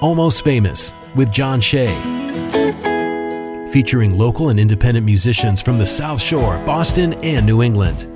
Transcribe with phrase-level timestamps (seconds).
[0.00, 1.88] Almost Famous with John Shea.
[3.72, 8.06] Featuring local and independent musicians from the South Shore, Boston, and New England.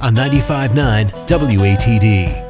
[0.00, 2.42] On 95.9 WATD.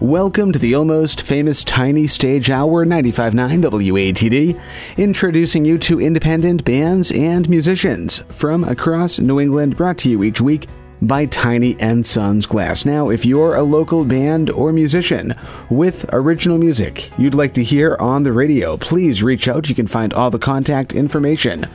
[0.00, 4.60] Welcome to the almost famous Tiny Stage Hour 95.9 WATD,
[4.98, 10.42] introducing you to independent bands and musicians from across New England, brought to you each
[10.42, 10.68] week
[11.02, 12.84] by Tiny and Sons Glass.
[12.84, 15.34] Now, if you're a local band or musician
[15.70, 19.68] with original music you'd like to hear on the radio, please reach out.
[19.68, 21.66] You can find all the contact information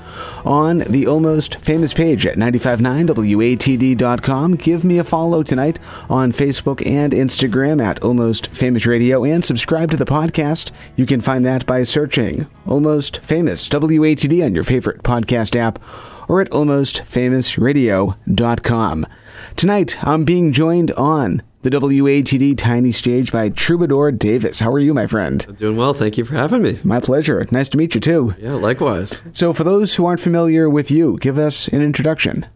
[0.45, 4.55] on the Almost Famous page at 959watd.com.
[4.55, 5.79] Give me a follow tonight
[6.09, 10.71] on Facebook and Instagram at Almost Famous Radio and subscribe to the podcast.
[10.95, 15.79] You can find that by searching Almost Famous WATD on your favorite podcast app
[16.27, 19.07] or at almostfamousradio.com.
[19.55, 24.59] Tonight, I'm being joined on the WATD Tiny Stage by Troubadour Davis.
[24.59, 25.45] How are you, my friend?
[25.47, 25.93] I'm doing well.
[25.93, 26.79] Thank you for having me.
[26.83, 27.45] My pleasure.
[27.51, 28.35] Nice to meet you, too.
[28.39, 29.21] Yeah, likewise.
[29.31, 32.47] So, for those who aren't familiar with you, give us an introduction.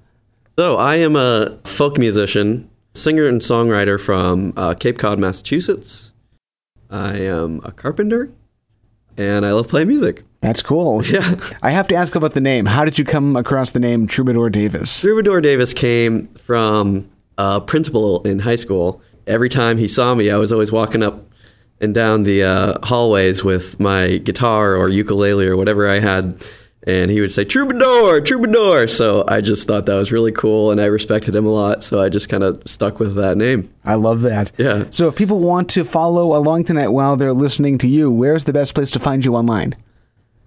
[0.57, 6.11] So, I am a folk musician, singer and songwriter from uh, Cape Cod, Massachusetts.
[6.89, 8.31] I am a carpenter,
[9.17, 10.23] and I love playing music.
[10.45, 11.03] That's cool.
[11.15, 11.39] Yeah.
[11.63, 12.65] I have to ask about the name.
[12.65, 14.99] How did you come across the name Troubadour Davis?
[14.99, 19.01] Troubadour Davis came from a principal in high school.
[19.27, 21.23] Every time he saw me, I was always walking up
[21.79, 26.43] and down the uh, hallways with my guitar or ukulele or whatever I had.
[26.83, 28.87] And he would say, Troubadour, Troubadour.
[28.87, 31.83] So I just thought that was really cool and I respected him a lot.
[31.83, 33.71] So I just kind of stuck with that name.
[33.85, 34.51] I love that.
[34.57, 34.85] Yeah.
[34.91, 38.53] So, if people want to follow along tonight while they're listening to you, where's the
[38.53, 39.75] best place to find you online?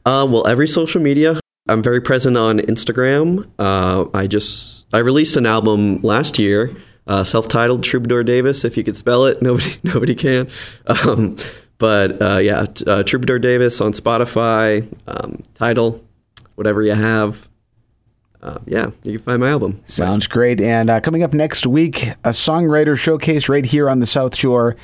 [0.04, 1.40] Uh, well, every social media.
[1.68, 3.46] I'm very present on Instagram.
[3.58, 6.74] Uh, I just I released an album last year,
[7.06, 8.64] uh, self-titled Troubadour Davis.
[8.64, 10.48] If you could spell it, nobody nobody can.
[10.86, 11.36] Um,
[11.78, 14.88] but uh, yeah, uh, Troubadour Davis on Spotify.
[15.06, 16.04] Um, title,
[16.54, 17.47] whatever you have.
[18.40, 19.80] Uh, yeah, you can find my album.
[19.84, 20.60] Sounds great.
[20.60, 24.76] And uh, coming up next week, a songwriter showcase right here on the South Shore.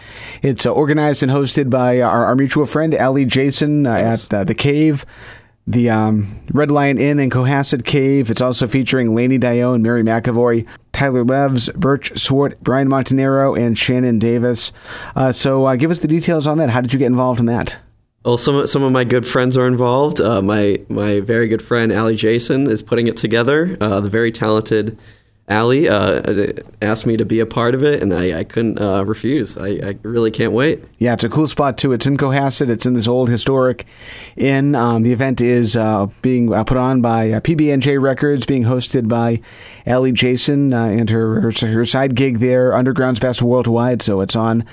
[0.42, 4.43] It's uh, organized and hosted by our, our mutual friend, Allie Jason, uh, at uh,
[4.43, 5.06] The Cave,
[5.69, 8.28] the um, Red Lion Inn and Cohasset Cave.
[8.28, 14.19] It's also featuring Laney Dione, Mary McAvoy, Tyler Levs, Birch Swart, Brian Montanero, and Shannon
[14.19, 14.72] Davis.
[15.14, 16.70] Uh, so give us the details on that.
[16.70, 17.78] How did you get involved in that?
[18.25, 20.19] Well, some some of my good friends are involved.
[20.19, 23.77] Uh, my my very good friend Allie Jason is putting it together.
[23.83, 24.97] Uh, the very talented
[25.47, 29.05] Allie uh, asked me to be a part of it, and I, I couldn't uh,
[29.05, 29.59] refuse.
[29.59, 30.83] I, I, really can't wait.
[30.97, 31.93] Yeah, it's a cool spot too.
[31.93, 32.71] It's in Cohasset.
[32.71, 33.85] It's in this old historic
[34.37, 34.75] inn.
[34.75, 39.43] Um, the event is uh, being uh, put on by PB&J Records, being hosted by
[39.85, 44.01] Allie Jason and her, her her side gig there, Underground's Best Worldwide.
[44.01, 44.65] So it's on.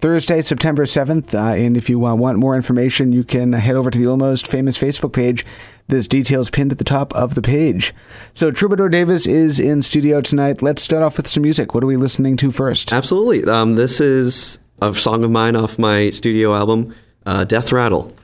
[0.00, 1.34] Thursday, September 7th.
[1.34, 4.46] Uh, and if you uh, want more information, you can head over to the Almost
[4.46, 5.44] Famous Facebook page.
[5.88, 7.94] There's details pinned at the top of the page.
[8.34, 10.60] So, Troubadour Davis is in studio tonight.
[10.60, 11.74] Let's start off with some music.
[11.74, 12.92] What are we listening to first?
[12.92, 13.44] Absolutely.
[13.50, 18.14] Um, this is a song of mine off my studio album, uh, Death Rattle.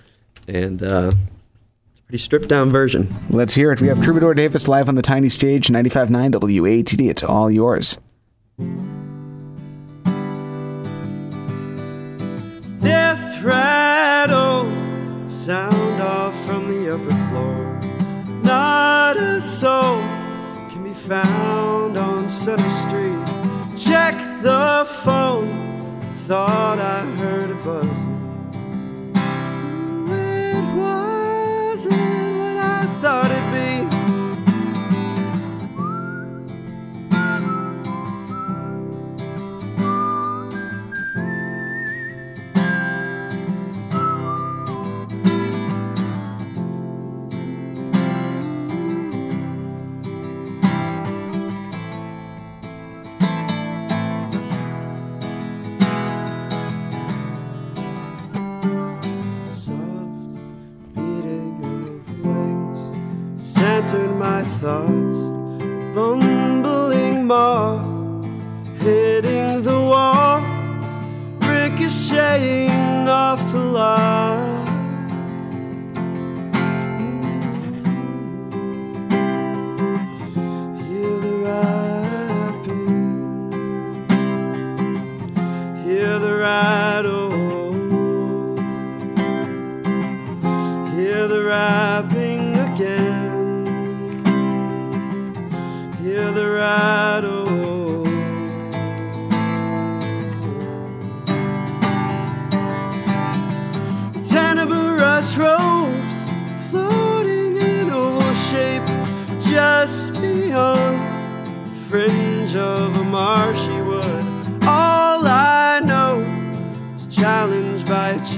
[0.48, 1.12] And uh,
[1.92, 3.12] it's a pretty stripped down version.
[3.30, 3.80] Let's hear it.
[3.80, 7.08] We have Troubadour Davis live on the tiny stage, 95.9 WATD.
[7.08, 7.98] It's all yours.
[13.42, 14.64] Death rattle
[15.30, 17.80] sound off from the upper floor.
[18.42, 20.00] Not a soul
[20.70, 23.76] can be found on Center Street.
[23.76, 28.11] Check the phone, thought I heard a buzzing.
[63.92, 65.18] Centered my thoughts.
[65.94, 67.84] Bumbling moth
[68.80, 70.40] hitting the wall,
[71.40, 74.51] ricocheting off the line.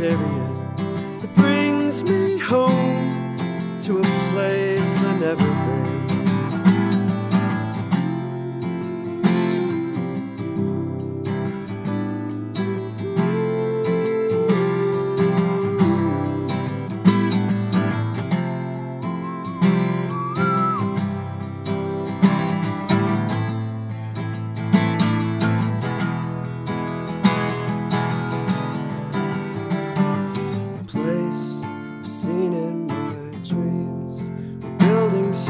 [0.05, 0.44] By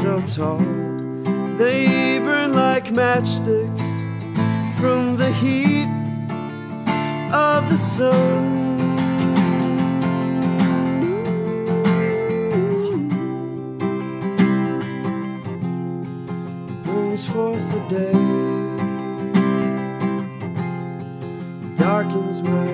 [0.05, 0.59] So tall,
[1.57, 3.85] they burn like matchsticks
[4.77, 5.89] from the heat
[7.33, 8.75] of the sun.
[16.83, 18.13] Brings forth the day,
[21.75, 22.64] darkens my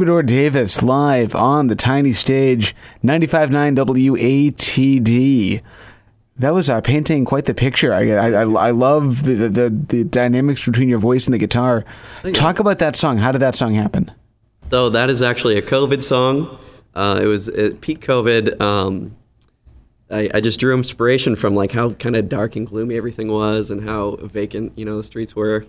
[0.00, 2.74] Troubadour Davis live on the tiny stage,
[3.04, 5.60] 95.9 WATD.
[6.38, 7.92] That was uh, painting quite the picture.
[7.92, 11.84] I, I, I I love the, the, the dynamics between your voice and the guitar.
[12.32, 13.18] Talk about that song.
[13.18, 14.10] How did that song happen?
[14.70, 16.58] So that is actually a COVID song.
[16.94, 18.58] Uh, it was at peak COVID.
[18.58, 19.14] Um,
[20.10, 23.70] I, I just drew inspiration from like how kind of dark and gloomy everything was,
[23.70, 25.66] and how vacant you know the streets were.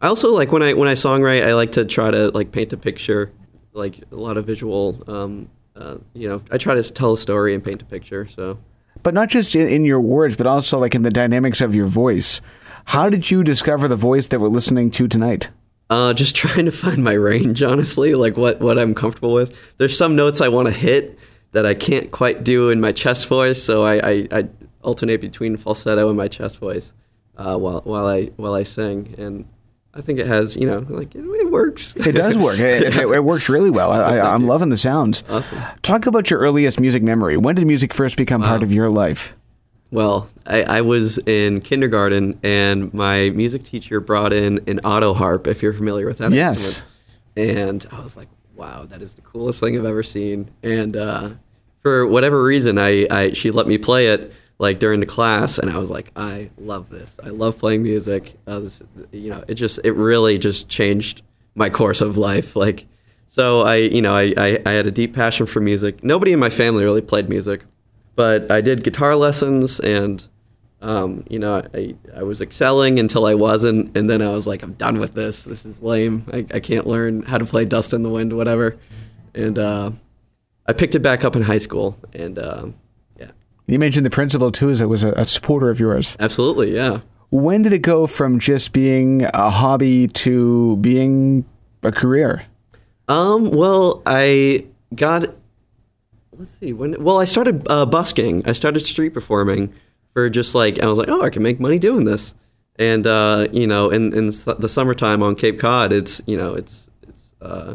[0.00, 2.72] I also like when I when I songwrite, I like to try to like paint
[2.72, 3.30] a picture,
[3.72, 5.02] like a lot of visual.
[5.06, 8.26] Um, uh, you know, I try to tell a story and paint a picture.
[8.26, 8.58] So
[9.02, 11.86] But not just in, in your words, but also like in the dynamics of your
[11.86, 12.40] voice.
[12.86, 15.50] How did you discover the voice that we're listening to tonight?
[15.88, 19.56] Uh, just trying to find my range, honestly, like what, what I'm comfortable with.
[19.78, 21.18] There's some notes I want to hit
[21.52, 24.48] that I can't quite do in my chest voice, so I, I, I
[24.82, 26.92] alternate between falsetto and my chest voice
[27.36, 29.46] uh, while while I while I sing, and
[29.92, 31.94] I think it has, you know, like it, works.
[31.96, 32.58] It does work.
[32.60, 33.90] It, it, it works really well.
[33.90, 35.24] I, I, I'm loving the sounds.
[35.28, 35.58] Awesome.
[35.82, 37.36] Talk about your earliest music memory.
[37.36, 39.34] When did music first become part of your life?
[39.90, 45.48] Well, I, I was in kindergarten, and my music teacher brought in an auto harp.
[45.48, 46.84] If you're familiar with that Yes.
[47.36, 50.96] instrument, and I was like, "Wow, that is the coolest thing I've ever seen." And
[50.96, 51.30] uh,
[51.82, 55.70] for whatever reason, I, I she let me play it like during the class, and
[55.70, 57.12] I was like, "I love this.
[57.22, 61.22] I love playing music." Uh, this, you know, it just it really just changed
[61.54, 62.54] my course of life.
[62.54, 62.86] Like,
[63.26, 66.04] so I you know I, I, I had a deep passion for music.
[66.04, 67.62] Nobody in my family really played music
[68.20, 70.22] but I did guitar lessons and
[70.82, 74.62] um, you know I, I was excelling until I wasn't and then I was like
[74.62, 77.94] I'm done with this this is lame I, I can't learn how to play Dust
[77.94, 78.76] in the Wind whatever
[79.34, 79.92] and uh,
[80.66, 82.66] I picked it back up in high school and uh,
[83.70, 86.16] You mentioned the principal too, as it was a, a supporter of yours.
[86.20, 87.00] absolutely yeah
[87.30, 91.44] When did it go from just being a hobby to being
[91.82, 92.44] a career?
[93.08, 95.24] Um, well, I got.
[96.36, 96.72] Let's see.
[96.72, 98.42] When well, I started uh, busking.
[98.48, 99.72] I started street performing
[100.12, 102.34] for just like I was like, oh, I can make money doing this.
[102.76, 106.88] And uh, you know, in in the summertime on Cape Cod, it's you know, it's
[107.02, 107.74] it's uh,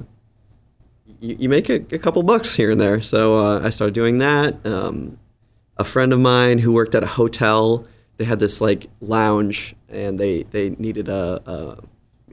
[1.19, 3.01] you, you make a, a couple bucks here and there.
[3.01, 4.65] So uh, I started doing that.
[4.65, 5.19] Um,
[5.77, 7.86] a friend of mine who worked at a hotel,
[8.17, 11.41] they had this like lounge, and they they needed a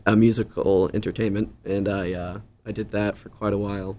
[0.06, 3.98] a, a musical entertainment, and I uh, I did that for quite a while.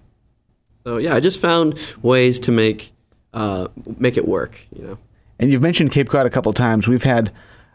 [0.84, 2.92] So yeah, I just found ways to make
[3.32, 4.58] uh, make it work.
[4.74, 4.98] You know.
[5.38, 6.86] And you've mentioned Cape Cod a couple times.
[6.86, 7.32] We've had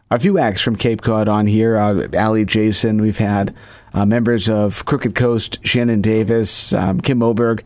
[0.10, 1.76] a few acts from Cape Cod on here.
[1.78, 3.02] Uh, Allie Jason.
[3.02, 3.54] We've had
[3.94, 7.62] uh, members of Crooked Coast, Shannon Davis, um, Kim Moberg.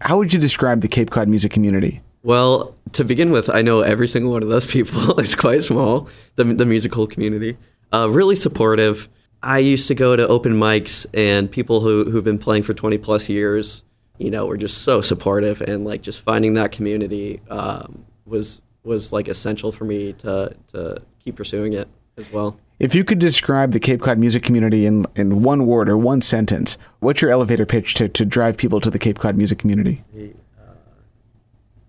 [0.00, 2.02] How would you describe the Cape Cod music community?
[2.24, 5.20] Well, to begin with, I know every single one of those people.
[5.20, 7.56] is quite small, the, the musical community.
[7.92, 9.08] Uh, really supportive.
[9.42, 12.96] I used to go to open mics, and people who, who've been playing for 20
[12.98, 13.82] plus years,
[14.16, 15.60] you know, were just so supportive.
[15.60, 21.00] And like just finding that community um, was was like essential for me to, to
[21.22, 21.88] keep pursuing it
[22.18, 22.58] as well.
[22.78, 26.20] If you could describe the Cape Cod music community in, in one word or one
[26.20, 30.02] sentence, what's your elevator pitch to, to drive people to the Cape Cod music community?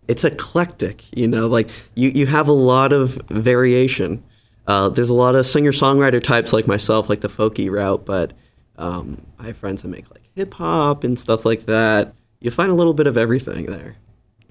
[0.08, 1.04] It's eclectic.
[1.16, 4.24] You know, like you, you have a lot of variation.
[4.68, 8.34] Uh, there's a lot of singer songwriter types like myself, like the folky route, but
[8.78, 12.14] um, I have friends that make like hip hop and stuff like that.
[12.40, 13.96] You find a little bit of everything there.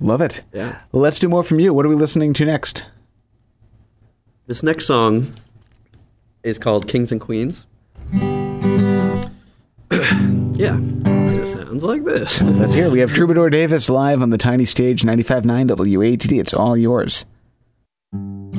[0.00, 0.42] Love it.
[0.52, 0.80] Yeah.
[0.92, 1.73] Let's do more from you.
[1.73, 2.87] What are we listening to next?
[4.46, 5.32] This next song
[6.42, 7.66] is called Kings and Queens.
[10.54, 10.78] yeah,
[11.44, 12.40] it sounds like this.
[12.42, 12.86] Let's hear.
[12.86, 12.92] it.
[12.92, 16.40] We have Troubadour Davis live on the tiny stage, 95.9 WATD.
[16.40, 17.24] It's all yours.
[18.12, 18.54] I've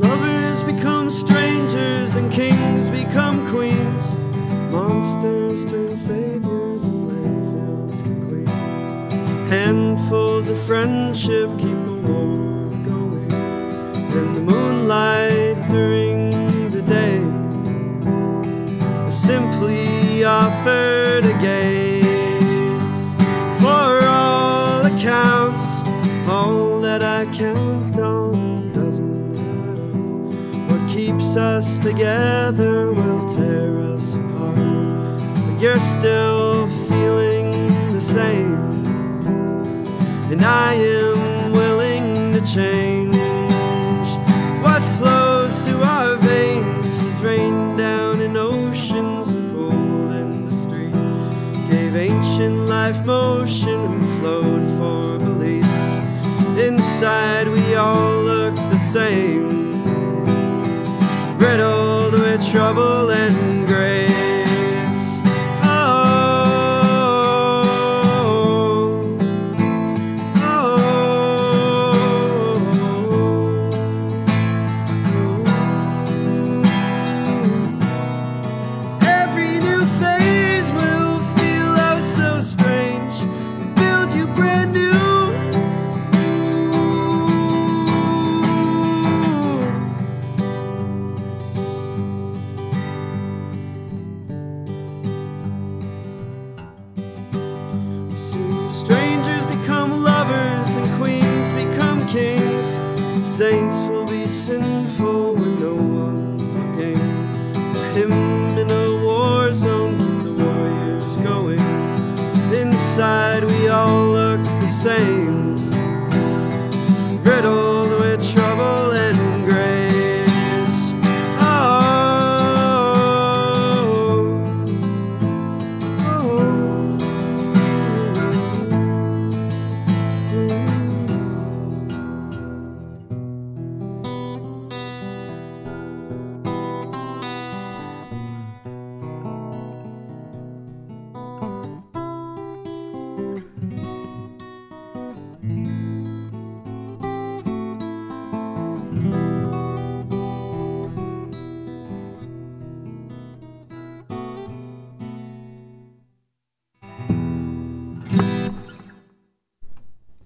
[0.00, 4.04] lovers become strangers and kings become queens.
[4.72, 8.46] Monsters turn saviors and landfills get clean.
[9.48, 12.18] Handfuls of friendship keep the war going.
[12.18, 12.47] And the
[14.48, 16.30] moonlight during
[16.70, 17.20] the day
[19.06, 22.04] I simply offered a gaze.
[23.60, 25.64] For all accounts,
[26.28, 29.88] all that I count on doesn't matter.
[30.68, 34.56] What keeps us together will tear us apart.
[35.44, 38.56] But you're still feeling the same,
[40.32, 42.97] and I am willing to change.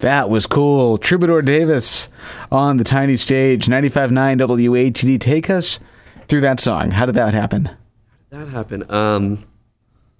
[0.02, 0.98] That was cool.
[0.98, 2.08] Troubadour Davis
[2.50, 5.20] on the tiny stage, 95.9 WATD.
[5.20, 5.78] Take us
[6.26, 6.90] through that song.
[6.90, 7.66] How did that happen?
[7.66, 8.90] How did that happen?
[8.90, 9.44] Um,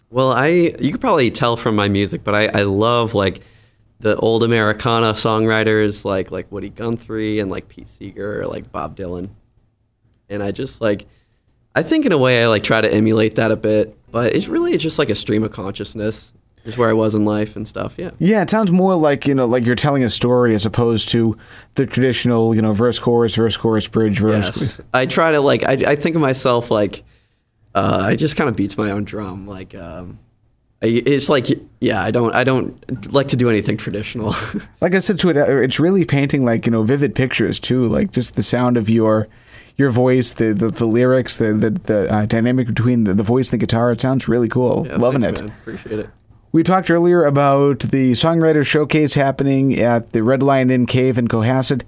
[0.09, 3.43] well, I you could probably tell from my music, but I, I love like
[3.99, 8.97] the old Americana songwriters like like Woody Guthrie and like Pete Seeger or like Bob
[8.97, 9.31] Dylan,
[10.29, 11.07] and I just like
[11.75, 14.47] I think in a way I like try to emulate that a bit, but it's
[14.47, 16.33] really just like a stream of consciousness,
[16.65, 17.95] just where I was in life and stuff.
[17.97, 18.11] Yeah.
[18.19, 21.37] Yeah, it sounds more like, you know, like you're telling a story as opposed to
[21.75, 24.61] the traditional, you know, verse chorus, verse chorus, bridge, verse.
[24.61, 24.81] Yes.
[24.95, 27.03] I try to like I, I think of myself like
[27.75, 30.19] uh, I just kind of beat my own drum like um,
[30.83, 31.47] I, it's like
[31.81, 34.35] yeah I don't I don't like to do anything traditional
[34.81, 37.87] Like I said to it, uh, it's really painting like, you know, vivid pictures too,
[37.89, 39.27] like just the sound of your
[39.79, 43.51] your voice, the the, the lyrics, the the, the uh, dynamic between the, the voice
[43.51, 43.91] and the guitar.
[43.91, 44.87] It sounds really cool.
[44.87, 45.45] Yeah, Loving thanks, it.
[45.47, 45.57] man.
[45.63, 46.11] appreciate it
[46.53, 51.27] We talked earlier about the songwriter showcase happening at the Red Lion Inn Cave in
[51.27, 51.83] Cohasset.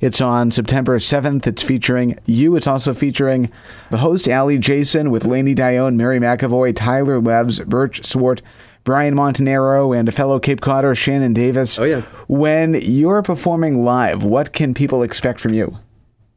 [0.00, 1.46] It's on September 7th.
[1.46, 2.56] It's featuring you.
[2.56, 3.52] It's also featuring
[3.90, 8.42] the host, Allie Jason, with Laney Dione, Mary McAvoy, Tyler Lebs, Birch Swart,
[8.82, 11.78] Brian Montanaro, and a fellow Cape Codder, Shannon Davis.
[11.78, 12.00] Oh, yeah.
[12.26, 15.78] When you're performing live, what can people expect from you?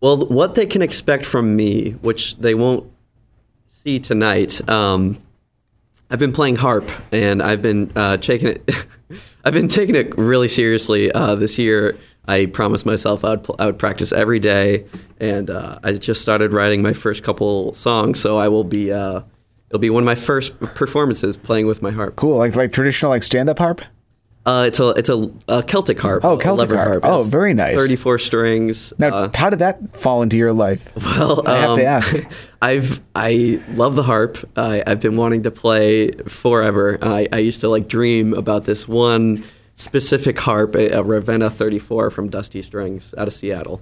[0.02, 2.92] well what they can expect from me which they won't
[3.68, 5.18] see tonight um,
[6.12, 8.70] I've been playing harp, and I've been uh, taking it.
[9.46, 11.98] I've been taking it really seriously uh, this year.
[12.28, 14.86] I promised myself I would, pl- I would practice every day,
[15.22, 18.20] and uh, I just started writing my first couple songs.
[18.20, 18.92] So I will be.
[18.92, 19.22] Uh,
[19.70, 22.18] it'll be one of my first performances playing with my harp.
[22.18, 23.82] Cool, like like traditional like stand up harp.
[24.44, 26.26] Uh, it's a it's a, a Celtic harp.
[26.26, 27.06] Oh, Celtic levered harp.
[27.06, 27.76] Oh, very nice.
[27.76, 28.92] Thirty four strings.
[28.98, 30.92] Now, Uh, how did that fall into your life?
[30.96, 32.16] well, I have to um, ask.
[32.62, 34.38] I've I love the harp.
[34.58, 36.98] I, I've been wanting to play forever.
[37.02, 39.44] I, I used to like dream about this one
[39.76, 43.82] specific harp, a, a Ravenna 34 from Dusty Strings out of Seattle.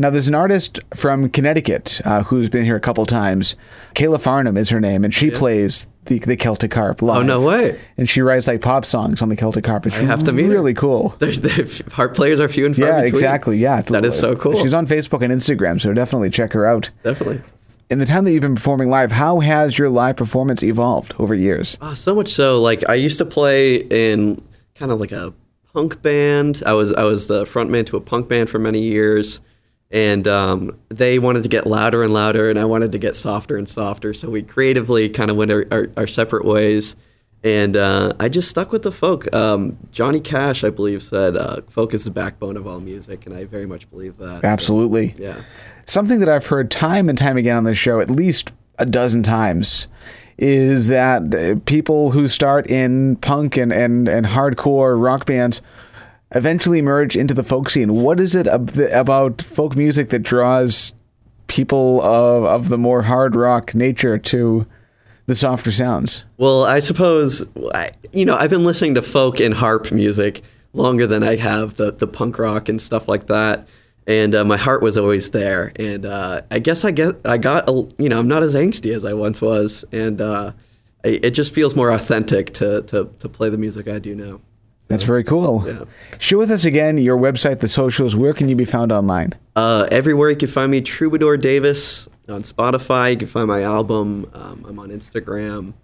[0.00, 3.56] Now, there's an artist from Connecticut uh, who's been here a couple times.
[3.96, 7.18] Kayla Farnham is her name, and she plays the, the Celtic harp live.
[7.18, 7.78] Oh no way!
[7.96, 9.86] And she writes like pop songs on the Celtic harp.
[9.86, 10.50] It's I have to meet her.
[10.50, 11.16] really cool.
[11.18, 13.14] There's the harp players are few and far Yeah, between.
[13.14, 13.58] exactly.
[13.58, 14.56] Yeah, that is so cool.
[14.56, 16.90] She's on Facebook and Instagram, so definitely check her out.
[17.02, 17.42] Definitely.
[17.90, 21.34] In the time that you've been performing live, how has your live performance evolved over
[21.34, 21.76] years?
[21.80, 22.60] Oh, so much so.
[22.62, 24.40] Like I used to play in
[24.76, 25.34] kind of like a
[25.72, 26.62] punk band.
[26.64, 29.40] I was I was the frontman to a punk band for many years,
[29.90, 33.56] and um, they wanted to get louder and louder, and I wanted to get softer
[33.56, 34.12] and softer.
[34.12, 36.94] So we creatively kind of went our, our, our separate ways.
[37.44, 39.32] And uh, I just stuck with the folk.
[39.32, 43.34] Um, Johnny Cash, I believe, said uh, folk is the backbone of all music, and
[43.34, 44.42] I very much believe that.
[44.42, 45.14] So, Absolutely.
[45.16, 45.42] yeah.
[45.86, 49.22] Something that I've heard time and time again on this show, at least a dozen
[49.22, 49.86] times,
[50.36, 55.62] is that uh, people who start in punk and, and, and hardcore rock bands
[56.32, 57.94] eventually merge into the folk scene.
[57.94, 60.92] What is it ab- about folk music that draws
[61.46, 64.66] people of, of the more hard rock nature to
[65.26, 66.24] the softer sounds?
[66.36, 67.44] Well, I suppose
[68.12, 70.42] you know I've been listening to folk and harp music
[70.72, 73.68] longer than I have the the punk rock and stuff like that,
[74.06, 75.72] and uh, my heart was always there.
[75.76, 78.94] And uh, I guess I get I got a, you know I'm not as angsty
[78.94, 80.52] as I once was, and uh,
[81.04, 84.40] I, it just feels more authentic to, to to play the music I do now.
[84.88, 85.64] That's very cool.
[85.66, 85.84] Yeah.
[86.18, 88.16] Share with us again your website, the socials.
[88.16, 89.34] Where can you be found online?
[89.54, 93.12] Uh, everywhere you can find me, Troubadour Davis on Spotify.
[93.12, 94.30] You can find my album.
[94.32, 95.74] Um, I'm on Instagram.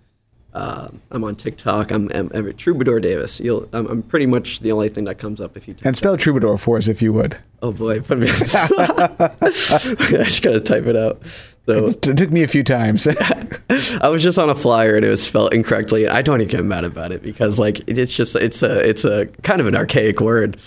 [0.54, 1.90] Uh, I'm on TikTok.
[1.90, 3.40] I'm, I'm, I'm Troubadour Davis.
[3.40, 5.74] You'll, I'm, I'm pretty much the only thing that comes up if you.
[5.82, 7.36] And spell troubadour for us if you would.
[7.60, 10.00] Oh boy, put me on the spot.
[10.20, 11.20] I just gotta type it out.
[11.66, 13.06] So It took me a few times.
[14.00, 16.08] I was just on a flyer and it was spelled incorrectly.
[16.08, 19.26] I don't even get mad about it because like it's just it's a it's a
[19.42, 20.58] kind of an archaic word.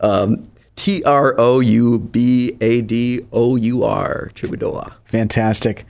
[0.00, 4.92] Um, T R O U B A D O U R troubadour.
[5.06, 5.84] Fantastic.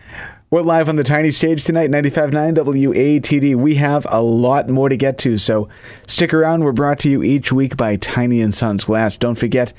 [0.48, 3.56] We're live on the tiny stage tonight, 95.9 WATD.
[3.56, 5.68] We have a lot more to get to, so
[6.06, 6.62] stick around.
[6.62, 9.16] We're brought to you each week by Tiny and Sons Glass.
[9.16, 9.72] Don't forget,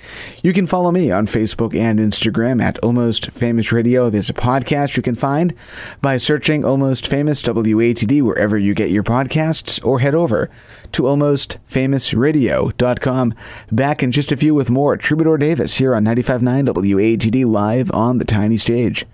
[0.43, 4.09] you can follow me on Facebook and Instagram at Almost Famous Radio.
[4.09, 5.53] There's a podcast you can find
[6.01, 10.49] by searching Almost Famous WATD wherever you get your podcasts, or head over
[10.91, 13.33] to almostfamousradio.com.
[13.71, 18.17] Back in just a few with more Troubadour Davis here on 95.9 WATD live on
[18.17, 19.05] the tiny stage.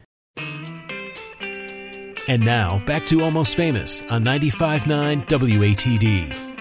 [2.30, 6.54] And now, back to Almost Famous on 95.9 WATD.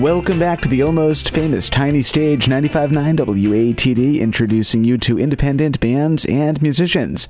[0.00, 6.24] Welcome back to the almost famous Tiny Stage 95.9 WATD, introducing you to independent bands
[6.24, 7.28] and musicians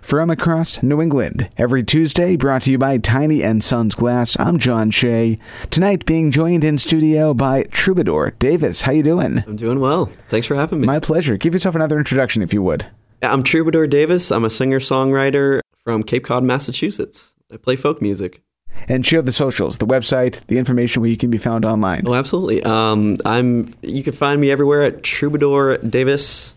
[0.00, 1.50] from across New England.
[1.58, 4.38] Every Tuesday, brought to you by Tiny and Sons Glass.
[4.38, 5.40] I'm John Shea.
[5.70, 8.82] Tonight, being joined in studio by Troubadour Davis.
[8.82, 9.42] How you doing?
[9.44, 10.08] I'm doing well.
[10.28, 10.86] Thanks for having me.
[10.86, 11.36] My pleasure.
[11.36, 12.86] Give yourself another introduction, if you would.
[13.32, 14.30] I'm Troubadour Davis.
[14.30, 17.34] I'm a singer songwriter from Cape Cod, Massachusetts.
[17.52, 18.42] I play folk music.
[18.88, 22.02] And share the socials, the website, the information where you can be found online.
[22.06, 22.62] Oh, absolutely.
[22.64, 23.72] Um, I'm.
[23.82, 26.56] You can find me everywhere at Troubadour Davis.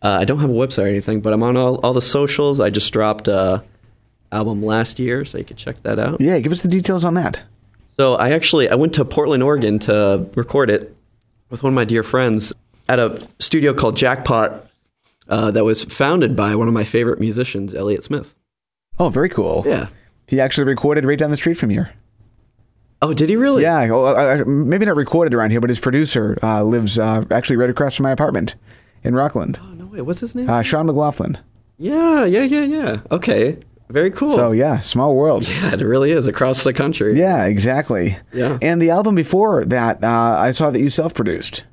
[0.00, 2.58] Uh, I don't have a website or anything, but I'm on all, all the socials.
[2.58, 3.62] I just dropped a
[4.32, 6.20] album last year, so you can check that out.
[6.20, 7.42] Yeah, give us the details on that.
[7.96, 10.96] So I actually I went to Portland, Oregon to record it
[11.50, 12.52] with one of my dear friends
[12.88, 14.67] at a studio called Jackpot
[15.28, 18.34] uh, that was founded by one of my favorite musicians, Elliott Smith.
[18.98, 19.62] Oh, very cool.
[19.66, 19.88] Yeah.
[20.26, 21.92] He actually recorded right down the street from here.
[23.00, 23.62] Oh, did he really?
[23.62, 27.56] Yeah, well, uh, maybe not recorded around here, but his producer uh, lives uh, actually
[27.56, 28.56] right across from my apartment
[29.04, 29.60] in Rockland.
[29.62, 30.00] Oh no way.
[30.00, 30.50] What's his name?
[30.50, 31.38] Uh, Sean McLaughlin.
[31.78, 33.00] yeah, yeah, yeah, yeah.
[33.12, 33.58] Okay.
[33.88, 34.28] Very cool.
[34.32, 35.48] So yeah, small world.
[35.48, 37.18] yeah, it really is across the country.
[37.18, 38.18] Yeah, exactly.
[38.32, 38.58] Yeah.
[38.60, 41.64] And the album before that, uh, I saw that you self-produced.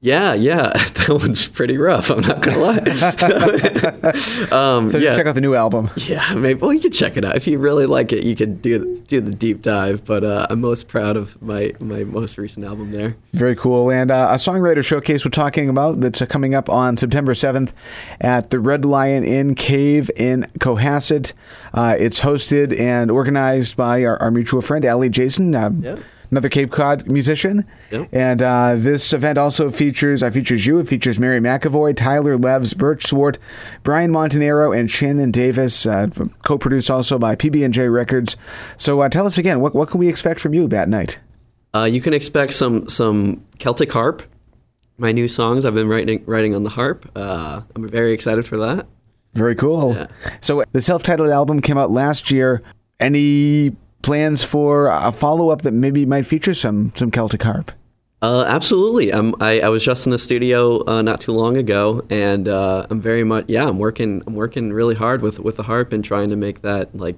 [0.00, 2.08] Yeah, yeah, that one's pretty rough.
[2.10, 2.78] I'm not gonna lie.
[4.52, 5.90] um, So yeah, check out the new album.
[5.96, 6.60] yeah, maybe.
[6.60, 8.22] Well, you could check it out if you really like it.
[8.22, 10.04] You could do do the deep dive.
[10.04, 13.16] But uh, I'm most proud of my my most recent album there.
[13.32, 13.90] Very cool.
[13.90, 17.72] And uh, a songwriter showcase we're talking about that's uh, coming up on September 7th
[18.20, 21.32] at the Red Lion Inn Cave in Cohasset.
[21.74, 25.52] Uh, it's hosted and organized by our, our mutual friend, Allie Jason.
[25.52, 25.98] Yep.
[26.30, 28.08] Another Cape Cod musician, Yep.
[28.12, 30.78] and uh, this event also features uh, features you.
[30.78, 33.38] It features Mary McAvoy, Tyler Levs, Birch Swart,
[33.82, 35.86] Brian Montanaro, and Shannon Davis.
[35.86, 36.08] Uh,
[36.44, 38.36] co-produced also by PB and J Records.
[38.76, 41.18] So uh, tell us again, what what can we expect from you that night?
[41.74, 44.22] Uh, you can expect some some Celtic harp.
[44.98, 47.10] My new songs I've been writing writing on the harp.
[47.16, 48.86] Uh, I'm very excited for that.
[49.34, 49.94] Very cool.
[49.94, 50.06] Yeah.
[50.40, 52.62] So the self-titled album came out last year.
[52.98, 57.72] Any plans for a follow-up that maybe might feature some some Celtic harp?
[58.20, 59.12] Uh, absolutely.
[59.12, 63.00] I, I was just in the studio uh, not too long ago, and uh, I'm
[63.00, 63.66] very much yeah.
[63.66, 64.22] I'm working.
[64.26, 67.16] I'm working really hard with with the harp and trying to make that like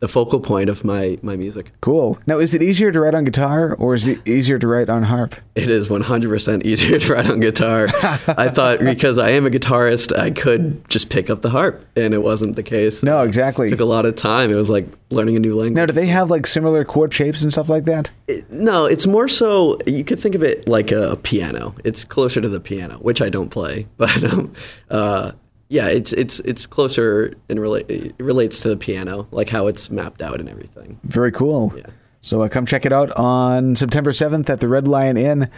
[0.00, 1.72] the focal point of my my music.
[1.80, 2.18] Cool.
[2.26, 5.02] Now, is it easier to write on guitar or is it easier to write on
[5.02, 5.34] harp?
[5.54, 7.88] It is 100% easier to write on guitar.
[8.28, 12.14] I thought because I am a guitarist, I could just pick up the harp, and
[12.14, 13.02] it wasn't the case.
[13.02, 13.68] No, exactly.
[13.68, 14.50] It took a lot of time.
[14.50, 15.74] It was like learning a new language.
[15.74, 18.10] Now, do they have like similar chord shapes and stuff like that?
[18.28, 21.74] It- no, it's more so you could think of it like a piano.
[21.84, 24.52] It's closer to the piano, which I don't play, but um,
[24.90, 25.32] uh,
[25.68, 29.90] yeah, it's it's it's closer and relate it relates to the piano, like how it's
[29.90, 30.98] mapped out and everything.
[31.04, 31.72] Very cool.
[31.76, 31.86] Yeah.
[32.20, 35.50] So uh, come check it out on September 7th at the Red Lion Inn.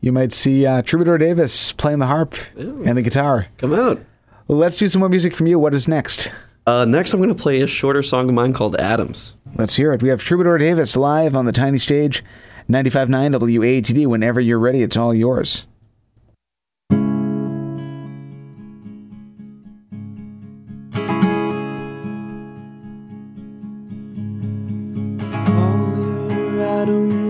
[0.00, 3.48] You might see uh, Troubadour Davis playing the harp and the guitar.
[3.58, 4.02] Come out.
[4.48, 5.58] Well, let's do some more music from you.
[5.58, 6.30] What is next?
[6.66, 9.34] Uh, next, I'm going to play a shorter song of mine called Atoms.
[9.56, 10.02] Let's hear it.
[10.02, 12.24] We have Troubadour Davis live on the tiny stage,
[12.68, 14.06] 95.9 WATD.
[14.06, 15.66] Whenever you're ready, it's all yours.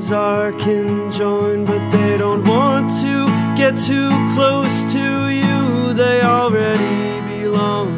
[0.07, 5.95] Atoms are conjoined, but they don't want to get too close to you.
[5.95, 7.89] They already belong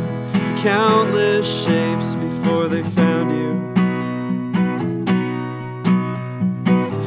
[0.63, 3.55] countless shapes before they found you.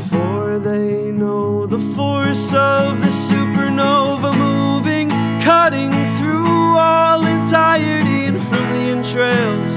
[0.10, 5.10] For they know the force of the supernova moving,
[5.42, 9.72] cutting through all entirety and from the entrails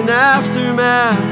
[0.00, 1.29] and aftermath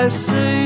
[0.00, 0.57] I say,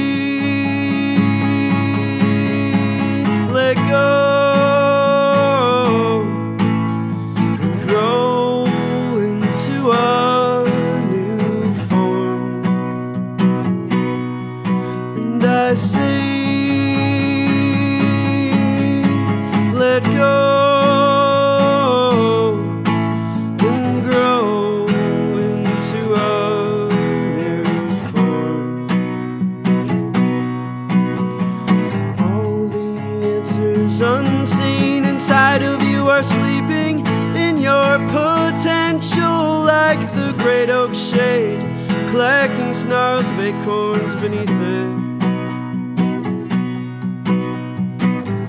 [42.12, 44.92] collecting snarls of acorns beneath it.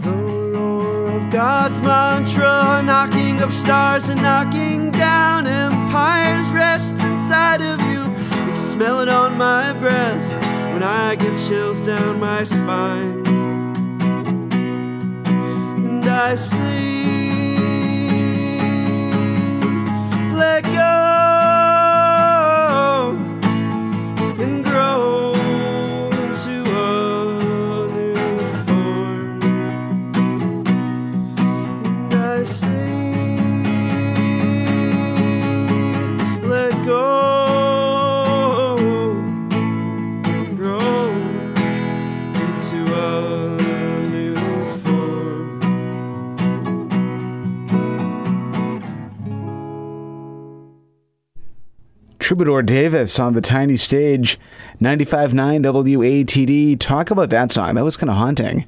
[0.04, 0.12] The
[0.52, 8.02] roar of God's mantra, knocking up stars and knocking down empires, rests inside of you.
[8.02, 10.28] You smell it on my breath
[10.74, 13.26] when I get chills down my spine.
[15.88, 16.93] And I say,
[52.34, 54.40] Troubadour Davis on the tiny stage,
[54.82, 56.80] 95.9 WATD.
[56.80, 57.76] Talk about that song.
[57.76, 58.66] That was kind of haunting.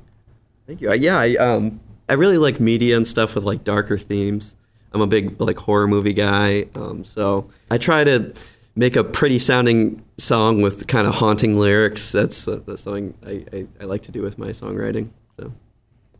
[0.68, 0.92] Thank you.
[0.92, 4.56] Uh, Yeah, I um I really like media and stuff with like darker themes.
[4.92, 8.36] I'm a big like horror movie guy, um, so I try to
[8.76, 12.12] make a pretty sounding song with kind of haunting lyrics.
[12.12, 15.10] That's uh, that's something I, I, I like to do with my songwriting.
[15.40, 15.52] So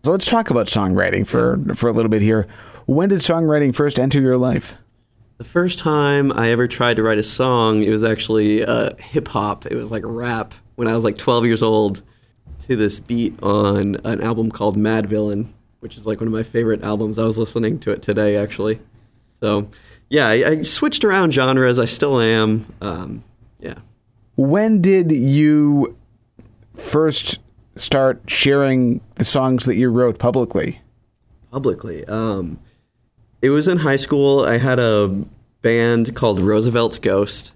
[0.04, 2.48] So let's talk about songwriting for, for a little bit here.
[2.88, 4.76] When did songwriting first enter your life?
[5.38, 9.28] The first time I ever tried to write a song, it was actually uh, hip
[9.28, 9.66] hop.
[9.66, 12.02] It was like rap when I was like 12 years old.
[12.60, 15.48] to this beat on an album called Madvillain,
[15.82, 17.20] which is like one of my favorite albums.
[17.20, 18.80] I was listening to it today, actually.
[19.40, 19.70] So,
[20.10, 21.80] yeah, I, I switched around genres.
[21.80, 22.66] I still am.
[22.82, 23.24] Um,
[23.60, 23.76] yeah.
[24.36, 25.98] When did you
[26.76, 27.40] first
[27.76, 30.82] start sharing the songs that you wrote publicly?
[31.52, 32.06] Publicly.
[32.06, 32.60] Um,
[33.46, 34.44] it was in high school.
[34.44, 35.08] I had a
[35.62, 37.52] band called Roosevelt's Ghost,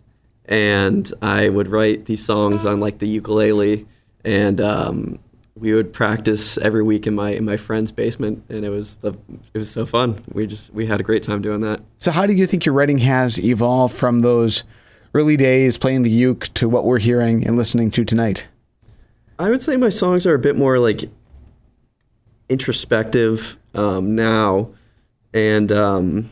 [0.45, 3.88] and I would write these songs on like the ukulele,
[4.23, 5.17] and um,
[5.56, 9.13] we would practice every week in my in my friend's basement, and it was the
[9.52, 10.23] it was so fun.
[10.32, 11.82] We just we had a great time doing that.
[11.97, 14.65] So, how do you think your writing has evolved from those
[15.15, 18.47] early days playing the uke to what we're hearing and listening to tonight?
[19.39, 21.10] I would say my songs are a bit more like
[22.47, 24.69] introspective um, now,
[25.33, 26.31] and um,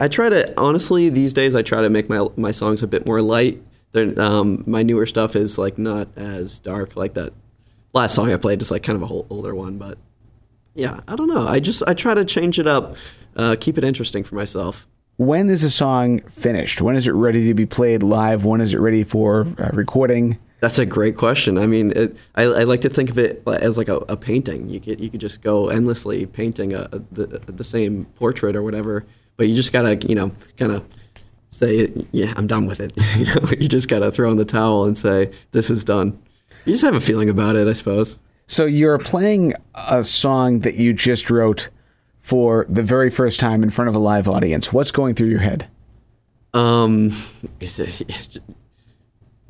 [0.00, 3.06] I try to honestly these days I try to make my my songs a bit
[3.06, 3.62] more light.
[3.94, 7.32] Um, my newer stuff is like not as dark like that.
[7.94, 9.98] Last song I played is like kind of a whole older one, but
[10.74, 11.48] yeah, I don't know.
[11.48, 12.96] I just I try to change it up,
[13.34, 14.86] uh, keep it interesting for myself.
[15.16, 16.80] When is a song finished?
[16.80, 18.44] When is it ready to be played live?
[18.44, 20.38] When is it ready for uh, recording?
[20.60, 21.56] That's a great question.
[21.56, 24.68] I mean, it, I, I, like to think of it as like a, a, painting.
[24.68, 28.62] You could you could just go endlessly painting a, a, the the same portrait or
[28.62, 30.84] whatever, but you just gotta you know kind of
[31.52, 32.92] say yeah I'm done with it.
[33.16, 36.20] you know, you just gotta throw in the towel and say this is done.
[36.64, 38.18] You just have a feeling about it, I suppose.
[38.48, 41.68] So you're playing a song that you just wrote
[42.18, 44.72] for the very first time in front of a live audience.
[44.72, 45.68] What's going through your head?
[46.52, 47.16] Um,
[47.60, 48.38] it's, it's,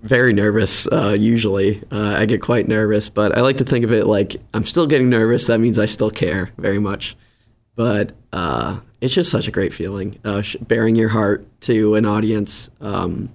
[0.00, 1.82] very nervous uh, usually.
[1.90, 4.86] Uh, i get quite nervous but i like to think of it like i'm still
[4.86, 5.46] getting nervous.
[5.46, 7.16] That means i still care very much.
[7.74, 12.70] But uh, it's just such a great feeling uh, bearing your heart to an audience
[12.80, 13.32] um,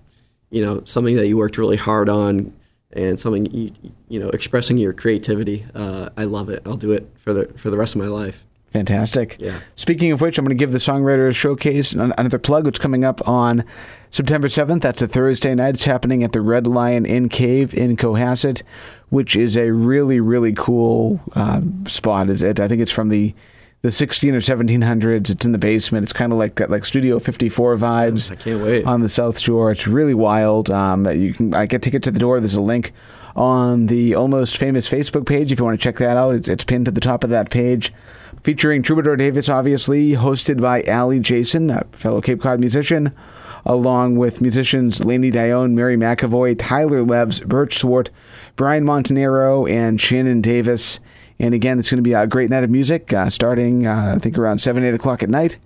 [0.49, 2.53] you know something that you worked really hard on
[2.91, 3.73] and something you,
[4.07, 5.65] you know expressing your creativity.
[5.73, 6.61] Uh, i love it.
[6.65, 9.37] I'll do it for the for the rest of my life Fantastic.
[9.39, 9.59] Yeah.
[9.75, 13.25] Speaking of which, I'm going to give the Songwriters Showcase another plug, It's coming up
[13.27, 13.63] on
[14.09, 14.81] September 7th.
[14.81, 15.75] That's a Thursday night.
[15.75, 18.63] It's happening at the Red Lion Inn Cave in Cohasset,
[19.09, 22.31] which is a really, really cool uh, spot.
[22.31, 22.59] Is it?
[22.59, 23.35] I think it's from the
[23.83, 25.29] the 16 or 1700s.
[25.29, 26.03] It's in the basement.
[26.03, 28.31] It's kind of like like Studio 54 vibes.
[28.31, 29.71] I can't wait on the South Shore.
[29.71, 30.71] It's really wild.
[30.71, 32.39] Um, you can I get tickets at the door.
[32.39, 32.91] There's a link
[33.35, 36.33] on the Almost Famous Facebook page if you want to check that out.
[36.33, 37.93] It's, it's pinned to the top of that page
[38.43, 43.13] featuring Troubadour Davis, obviously, hosted by Allie Jason, a fellow Cape Cod musician,
[43.65, 48.09] along with musicians Laney Dione, Mary McAvoy, Tyler Levs, Birch Swart,
[48.55, 50.99] Brian Montanero, and Shannon Davis.
[51.39, 54.19] And again, it's going to be a great night of music uh, starting, uh, I
[54.19, 55.57] think, around 7, 8 o'clock at night.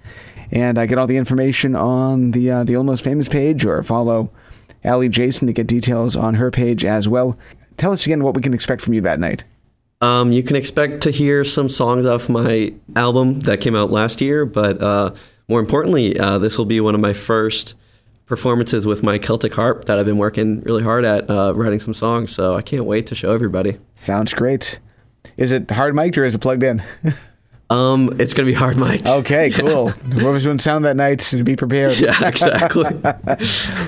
[0.52, 4.30] And I get all the information on the, uh, the Almost Famous page or follow
[4.84, 7.38] Allie Jason to get details on her page as well.
[7.76, 9.44] Tell us again what we can expect from you that night.
[10.00, 14.22] Um, you can expect to hear some songs off my album that came out last
[14.22, 15.14] year, but uh,
[15.48, 17.74] more importantly, uh, this will be one of my first
[18.28, 21.94] performances with my Celtic harp that I've been working really hard at uh, writing some
[21.94, 22.32] songs.
[22.36, 23.80] So I can't wait to show everybody.
[23.96, 24.80] Sounds great.
[25.38, 26.84] Is it hard mic'd or is it plugged in?
[27.70, 29.10] Um, it's gonna be hard mic'd.
[29.10, 29.90] Okay, cool.
[29.90, 32.00] Whoever's doing sound that night, to be prepared.
[32.00, 32.86] Yeah, exactly.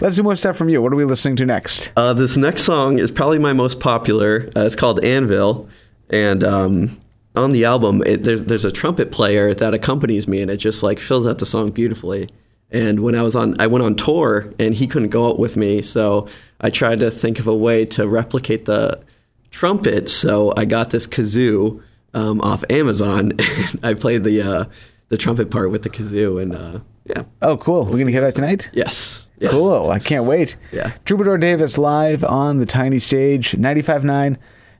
[0.01, 0.81] Let's do more stuff from you.
[0.81, 1.93] What are we listening to next?
[1.95, 4.49] Uh, this next song is probably my most popular.
[4.53, 5.69] Uh, it's called Anvil.
[6.09, 6.99] And um,
[7.35, 10.83] on the album, it, there's there's a trumpet player that accompanies me, and it just
[10.83, 12.29] like fills out the song beautifully.
[12.71, 15.57] And when I was on, I went on tour, and he couldn't go out with
[15.57, 16.27] me, so
[16.61, 19.01] I tried to think of a way to replicate the
[19.49, 20.09] trumpet.
[20.09, 21.81] So I got this kazoo
[22.13, 24.65] um, off Amazon, and I played the uh,
[25.09, 27.23] the trumpet part with the kazoo, and uh, yeah.
[27.41, 27.85] Oh, cool!
[27.85, 28.69] We're gonna hear that tonight.
[28.73, 29.27] Yes.
[29.39, 29.51] Yes.
[29.51, 29.89] Cool!
[29.89, 30.57] I can't wait.
[30.71, 30.91] Yeah.
[31.05, 34.37] Troubadour Davis live on the tiny stage, 95.9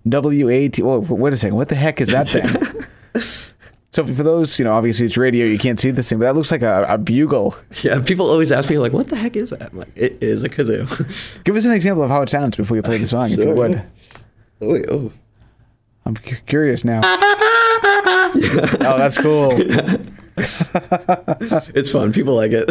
[0.08, 1.08] W8.
[1.10, 1.56] Wait a second.
[1.58, 2.46] What the heck is that thing?
[3.92, 5.46] so for those, you know, obviously it's radio.
[5.46, 7.56] You can't see this thing, but that looks like a, a bugle.
[7.84, 8.02] Yeah.
[8.02, 10.50] People always ask me like, "What the heck is that?" I'm like, "It is a
[10.50, 13.40] kazoo." Give us an example of how it sounds before you play the song, sure.
[13.40, 13.84] if you would.
[14.62, 15.12] Oh, oh.
[16.06, 17.02] I'm cu- curious now.
[17.04, 19.52] oh, that's cool.
[21.76, 22.14] it's fun.
[22.14, 22.70] People like it.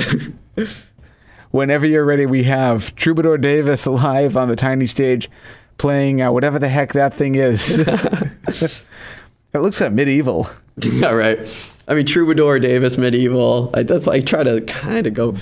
[1.51, 5.31] Whenever you're ready, we have Troubadour Davis live on the tiny stage
[5.79, 7.79] playing uh, whatever the heck that thing is.
[7.79, 8.83] it
[9.55, 10.49] looks like medieval.
[10.81, 11.41] Yeah, right.
[11.89, 13.71] I mean, Troubadour, Davis, medieval.
[13.75, 15.35] I, that's I try to kind of go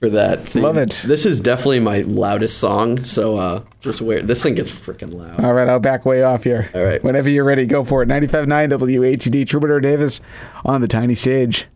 [0.00, 0.40] for that.
[0.40, 0.62] Theme.
[0.62, 1.02] Love it.
[1.06, 4.26] This is definitely my loudest song, so uh, just wait.
[4.26, 5.42] This thing gets freaking loud.
[5.42, 6.68] All right, I'll back way off here.
[6.74, 7.02] All right.
[7.02, 8.08] Whenever you're ready, go for it.
[8.10, 10.20] 95.9 WHD Troubadour Davis
[10.62, 11.66] on the tiny stage.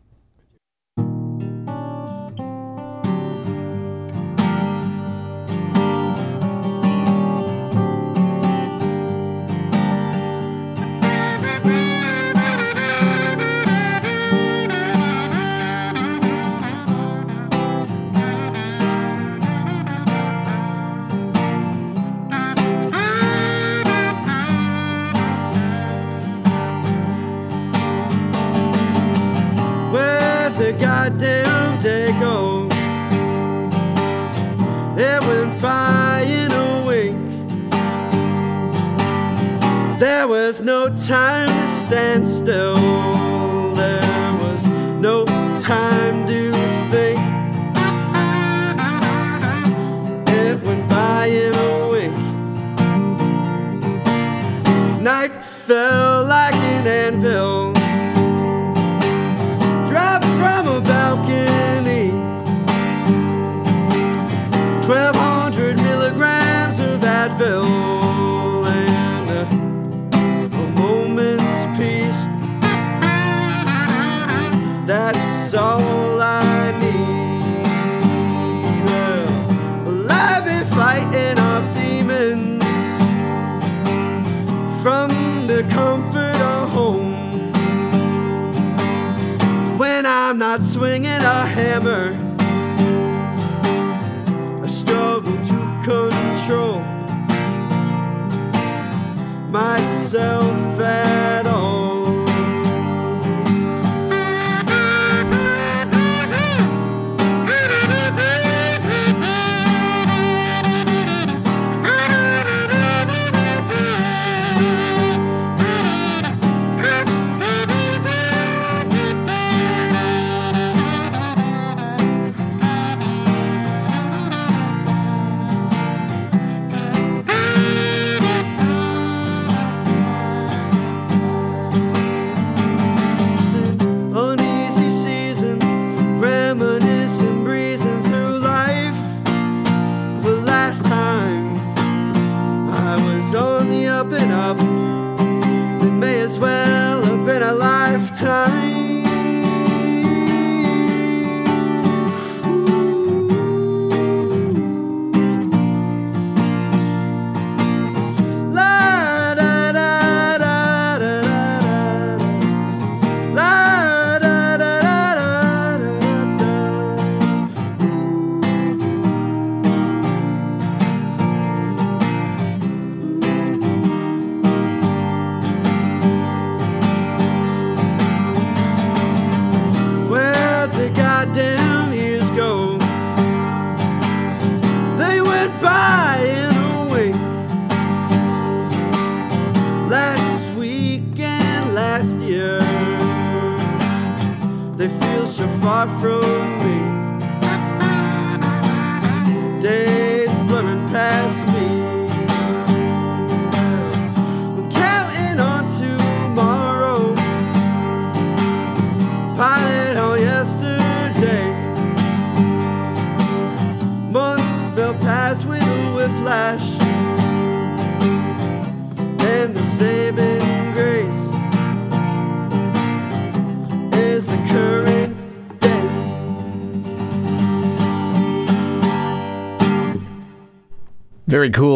[91.86, 92.27] A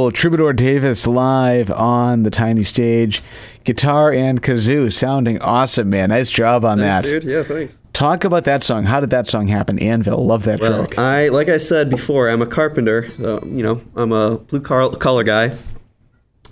[0.03, 0.11] cool.
[0.13, 3.23] Troubadour Davis live on the tiny stage.
[3.65, 6.09] Guitar and kazoo sounding awesome, man.
[6.11, 7.05] Nice job on that.
[7.05, 7.25] dude.
[7.25, 7.79] Yeah, thanks.
[7.93, 8.85] Talk about that song.
[8.85, 9.79] How did that song happen?
[9.79, 10.25] Anvil.
[10.25, 10.99] Love that Well, track.
[10.99, 13.09] I like I said before, I'm a carpenter.
[13.19, 15.51] So, you know, I'm a blue collar guy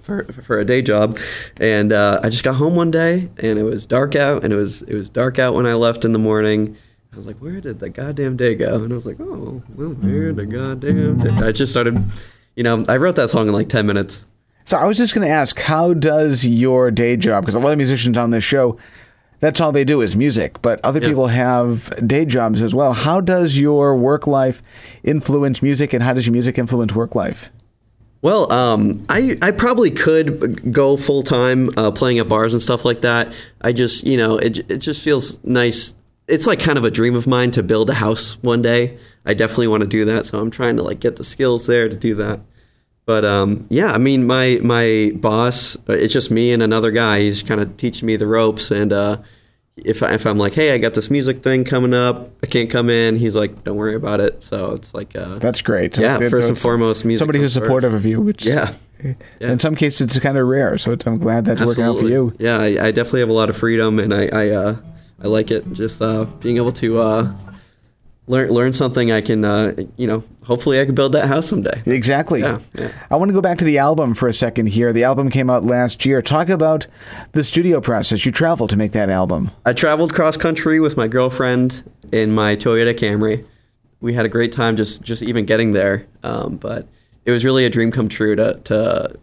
[0.03, 1.19] for for a day job,
[1.57, 4.57] and uh, I just got home one day and it was dark out, and it
[4.57, 6.77] was it was dark out when I left in the morning.
[7.13, 8.75] I was like, where did the goddamn day go?
[8.77, 11.31] And I was like, oh, well, where the goddamn day?
[11.45, 11.99] I just started,
[12.61, 14.27] you know, I wrote that song in like ten minutes.
[14.67, 17.43] So I was just going to ask, how does your day job?
[17.43, 18.77] Because a lot of musicians on this show,
[19.41, 20.61] that's all they do is music.
[20.61, 21.09] But other Yeah.
[21.09, 22.93] people have day jobs as well.
[22.93, 24.63] How does your work life
[25.03, 27.51] influence music, and how does your music influence work life?
[28.21, 32.85] Well, um, I I probably could go full time uh, playing at bars and stuff
[32.85, 33.33] like that.
[33.63, 35.95] I just you know it it just feels nice.
[36.29, 38.99] It's like kind of a dream of mine to build a house one day.
[39.25, 41.89] I definitely want to do that, so I'm trying to like get the skills there
[41.89, 42.41] to do that.
[43.11, 47.19] But um, yeah, I mean, my my boss, uh, it's just me and another guy.
[47.19, 49.17] He's kind of teaching me the ropes, and uh,
[49.77, 52.71] if I, if I'm like, hey, I got this music thing coming up, I can't
[52.71, 53.17] come in.
[53.17, 54.45] He's like, don't worry about it.
[54.45, 55.97] So it's like, uh, That's great.
[55.97, 57.67] So Yeah, first and it's foremost, music Somebody who's comes first.
[57.67, 58.75] supportive of you, which yeah.
[59.41, 60.79] in some cases it's kind of rare.
[60.79, 62.33] So I'm glad that's working out for you.
[62.39, 64.77] Yeah, I, I definitely have a lot of freedom, and I I, uh,
[65.21, 65.73] I like it.
[65.73, 67.33] Just uh, being able to uh,
[68.31, 69.13] learn learn something.
[69.13, 71.83] I can, uh, you know, hopefully I can build that house someday.
[71.87, 72.41] Exactly.
[72.41, 72.93] Yeah, yeah.
[73.11, 74.93] I want to go back to the album for a second here.
[74.93, 76.23] The album came out last year.
[76.23, 76.87] Talk about
[77.33, 78.25] the studio process.
[78.25, 79.51] You traveled to make that album.
[79.67, 83.45] I traveled cross country with my girlfriend in my Toyota Camry.
[84.01, 86.07] We had a great time just just even getting there.
[86.23, 86.89] Um, but
[87.25, 89.19] it was really a dream come true to to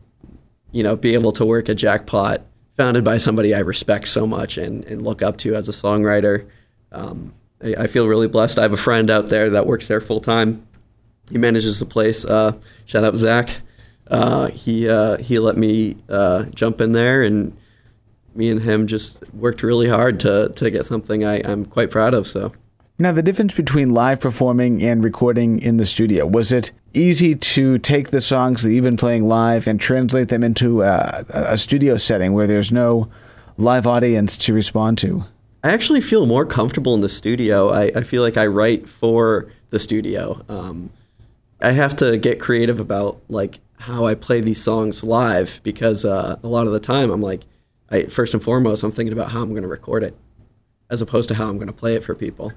[0.71, 2.41] you know be able to work at Jackpot
[2.75, 6.47] founded by somebody I respect so much and, and look up to as a songwriter.
[6.91, 7.33] Um,
[7.63, 8.59] I, I, feel really blessed.
[8.59, 10.67] I have a friend out there that works there full time.
[11.31, 12.23] He manages the place.
[12.25, 12.53] Uh,
[12.85, 13.49] shout out Zach.
[14.09, 17.55] Uh, he uh, he let me uh, jump in there, and
[18.35, 22.13] me and him just worked really hard to to get something I, I'm quite proud
[22.13, 22.27] of.
[22.27, 22.53] So.
[22.99, 27.77] Now, the difference between live performing and recording in the studio was it easy to
[27.77, 31.97] take the songs that you've been playing live and translate them into a, a studio
[31.97, 33.07] setting where there's no
[33.55, 35.25] live audience to respond to?
[35.63, 37.69] I actually feel more comfortable in the studio.
[37.69, 40.43] I, I feel like I write for the studio.
[40.47, 40.91] Um,
[41.61, 46.37] I have to get creative about like how I play these songs live because uh,
[46.41, 47.41] a lot of the time I'm like,
[47.89, 50.15] I, first and foremost, I'm thinking about how I'm going to record it,
[50.89, 52.51] as opposed to how I'm going to play it for people.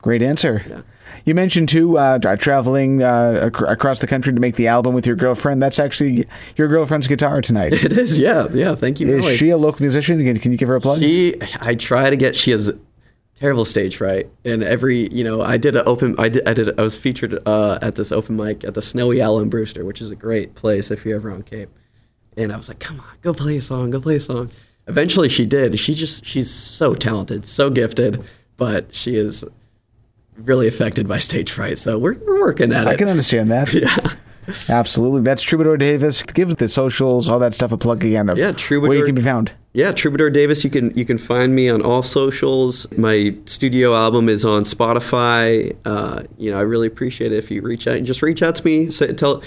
[0.00, 0.64] Great answer.
[0.68, 0.82] Yeah.
[1.24, 5.06] You mentioned too uh, traveling uh, ac- across the country to make the album with
[5.06, 5.60] your girlfriend.
[5.60, 6.24] That's actually
[6.56, 7.72] your girlfriend's guitar tonight.
[7.84, 8.18] It is.
[8.18, 8.46] Yeah.
[8.52, 8.74] Yeah.
[8.74, 9.18] Thank you.
[9.18, 10.22] Is she a local musician?
[10.24, 11.00] Can, can you give her a plug?
[11.00, 11.34] She.
[11.60, 12.36] I try to get.
[12.36, 12.70] She has
[13.34, 16.14] terrible stage fright, and every you know I did an open.
[16.18, 16.46] I did.
[16.48, 16.78] I did.
[16.78, 20.00] I was featured uh, at this open mic at the Snowy Owl in Brewster, which
[20.00, 21.70] is a great place if you're ever on Cape.
[22.36, 23.90] And I was like, come on, go play a song.
[23.90, 24.50] Go play a song.
[24.86, 25.78] Eventually, she did.
[25.80, 26.24] She just.
[26.24, 28.24] She's so talented, so gifted,
[28.56, 29.44] but she is
[30.38, 31.78] really affected by stage fright.
[31.78, 32.94] So we're, we're working at I it.
[32.94, 33.72] I can understand that.
[33.74, 34.14] Yeah.
[34.70, 35.20] Absolutely.
[35.20, 36.22] That's Troubadour Davis.
[36.22, 39.14] Give the socials, all that stuff a plug again of Yeah, Troubadour- where you can
[39.14, 39.52] be found.
[39.74, 40.64] Yeah, Troubadour Davis.
[40.64, 42.86] You can you can find me on all socials.
[42.96, 45.76] My studio album is on Spotify.
[45.84, 47.96] Uh, you know, I really appreciate it if you reach out.
[47.96, 48.90] and Just reach out to me.
[48.90, 49.42] Say, tell,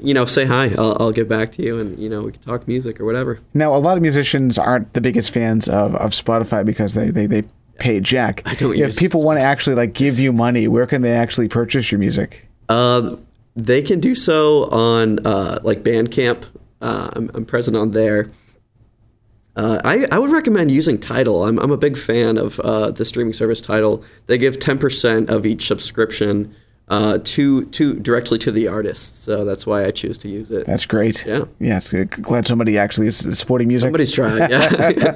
[0.00, 0.66] you know, say hi.
[0.78, 3.40] I'll, I'll get back to you, and you know, we can talk music or whatever.
[3.52, 7.26] Now, a lot of musicians aren't the biggest fans of, of Spotify because they, they,
[7.26, 7.42] they
[7.78, 8.42] pay Jack.
[8.44, 11.48] I don't if people want to actually like give you money, where can they actually
[11.48, 12.46] purchase your music?
[12.68, 13.16] Uh,
[13.54, 16.44] they can do so on uh, like Bandcamp.
[16.80, 18.30] Uh, I'm, I'm present on there.
[19.56, 21.46] Uh, I, I would recommend using Tidal.
[21.46, 24.04] I'm, I'm a big fan of uh, the streaming service Tidal.
[24.26, 26.54] They give 10% of each subscription
[26.88, 29.22] uh, to to directly to the artist.
[29.22, 30.66] So that's why I choose to use it.
[30.66, 31.24] That's great.
[31.26, 31.44] Yeah.
[31.58, 31.92] Yes.
[31.92, 33.86] Glad somebody actually is supporting music.
[33.86, 34.50] Somebody's trying.
[34.50, 35.14] Yeah.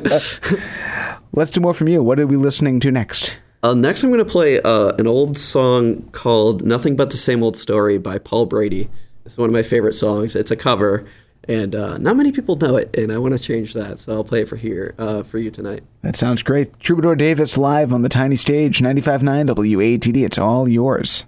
[1.33, 2.03] Let's do more from you.
[2.03, 3.39] What are we listening to next?
[3.63, 7.43] uh, next, I'm going to play uh, an old song called "Nothing But the Same
[7.43, 8.89] Old Story" by Paul Brady.
[9.25, 10.35] It's one of my favorite songs.
[10.35, 11.07] It's a cover,
[11.47, 13.99] and uh, not many people know it, and I want to change that.
[13.99, 15.85] So I'll play it for here uh, for you tonight.
[16.03, 16.81] That sounds great.
[16.81, 20.25] Troubadour Davis live on the tiny stage, 95.9 WATD.
[20.25, 21.27] It's all yours.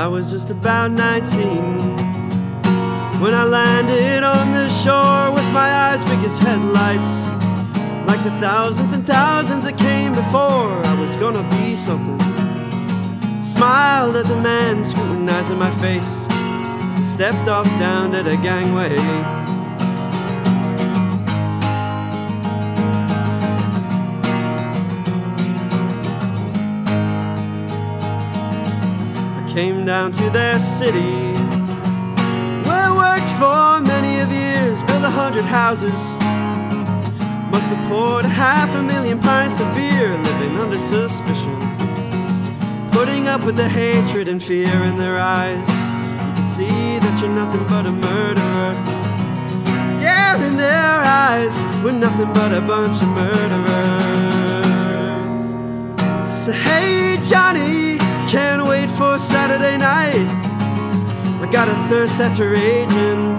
[0.00, 1.36] I was just about 19
[3.20, 8.08] when I landed on the shore with my eyes big as headlights.
[8.08, 12.18] Like the thousands and thousands that came before, I was gonna be something.
[13.54, 19.39] Smiled at the man scrutinizing my face as I stepped off down to the gangway.
[29.54, 31.32] Came down to their city
[32.62, 36.00] where worked for many of years, built a hundred houses.
[37.50, 41.58] Must have poured half a million pints of beer, living under suspicion.
[42.92, 45.68] Putting up with the hatred and fear in their eyes.
[45.68, 48.74] You can see that you're nothing but a murderer.
[50.00, 53.50] Yeah, in their eyes, we're nothing but a bunch of murderers.
[56.44, 57.89] So, hey, Johnny,
[58.30, 60.14] can't wait for Saturday night.
[61.42, 63.36] I got a thirst that's raging.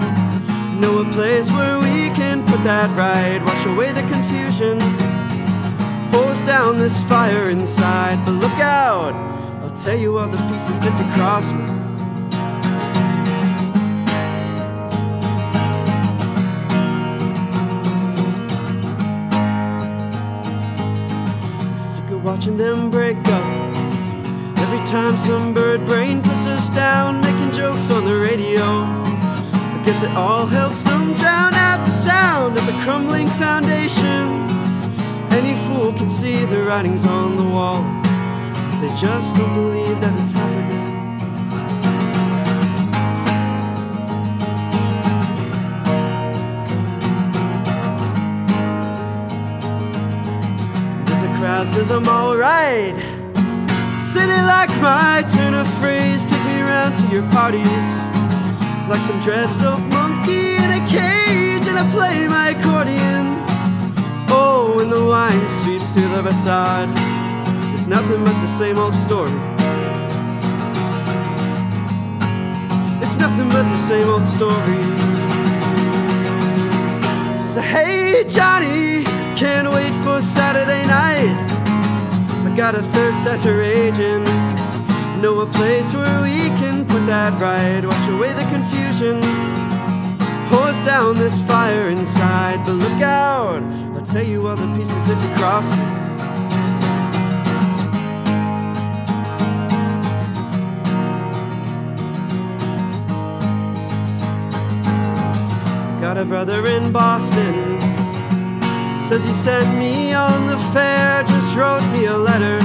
[0.78, 3.40] Know a place where we can put that right.
[3.42, 4.78] Wash away the confusion.
[6.12, 8.22] Hose down this fire inside.
[8.26, 9.14] But look out,
[9.62, 11.64] I'll tell you all the pieces if you cross me.
[21.94, 23.16] Sick of watching them break
[24.92, 28.62] time some bird brain puts us down, making jokes on the radio.
[28.62, 34.28] I guess it all helps them drown out the sound of the crumbling foundation.
[35.32, 37.82] Any fool can see the writings on the wall.
[38.82, 40.82] They just don't believe that it's happening.
[51.72, 53.11] says I'm alright.
[54.22, 57.86] City like my turn of phrase, took me around to your parties.
[58.88, 63.24] Like some dressed up monkey in a cage, and I play my accordion.
[64.30, 66.88] Oh, when the wine sweeps to the facade,
[67.74, 69.34] it's nothing but the same old story.
[73.02, 74.82] It's nothing but the same old story.
[77.50, 79.02] So hey Johnny,
[79.34, 81.51] can't wait for Saturday night.
[82.44, 84.24] I got a thirst that's raging.
[85.22, 87.84] Know a place where we can put that right.
[87.84, 89.20] Wash away the confusion.
[90.50, 92.58] Pours down this fire inside.
[92.66, 93.62] But look out,
[93.94, 96.02] I'll tell you all the pieces if you cross me.
[106.00, 107.61] Got a brother in Boston.
[109.12, 112.56] Says he sent me on the fair, just wrote me a letter.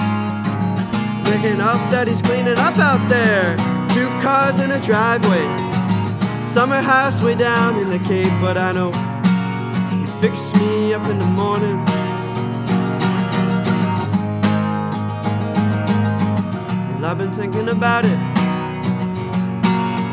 [1.30, 3.58] Making up that he's cleaning up out there.
[3.90, 5.44] Two cars in a driveway.
[6.40, 8.94] Summer house way down in the Cape, but I know
[9.92, 11.84] he fixed me up in the morning.
[16.96, 18.20] Well, I've been thinking about it,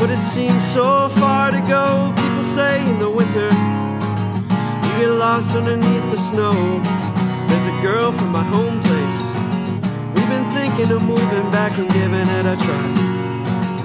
[0.01, 2.13] but it seems so far to go.
[2.17, 3.74] People say in the winter
[4.99, 6.53] get lost underneath the snow.
[7.49, 9.23] There's a girl from my home place.
[10.15, 12.87] We've been thinking of moving back and giving it a try.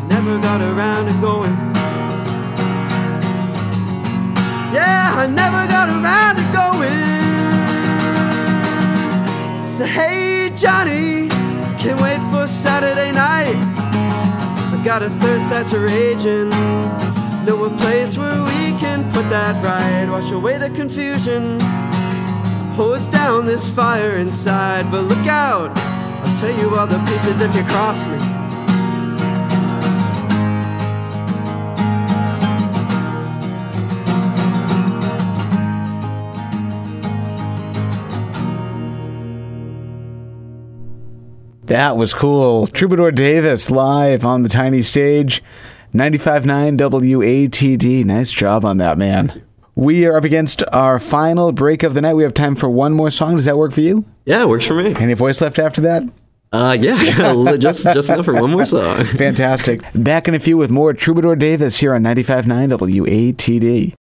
[0.07, 1.55] Never got around to going.
[4.74, 7.10] Yeah, I never got around to going.
[9.78, 11.30] So hey Johnny,
[11.80, 13.55] can't wait for Saturday night.
[14.74, 16.49] I got a thirst that's raging.
[17.45, 18.59] Know a place where we
[19.30, 20.09] that right.
[20.09, 21.59] Wash away the confusion.
[22.76, 24.89] Hose down this fire inside.
[24.91, 28.39] But look out, I'll tell you all the pieces if you cross me.
[41.70, 42.65] That was cool.
[42.65, 45.43] Troubadour Davis live on the tiny stage.
[45.93, 48.05] 95.9 WATD.
[48.05, 49.43] Nice job on that, man.
[49.75, 52.13] We are up against our final break of the night.
[52.13, 53.37] We have time for one more song.
[53.37, 54.05] Does that work for you?
[54.25, 54.93] Yeah, it works for me.
[54.99, 56.03] Any voice left after that?
[56.51, 59.05] Uh, yeah, just just enough for one more song.
[59.05, 59.81] Fantastic.
[59.93, 63.93] Back in a few with more Troubadour Davis here on 95.9 WATD.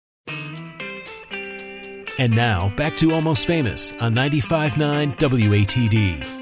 [2.18, 6.37] And now, back to Almost Famous on 95.9 WATD.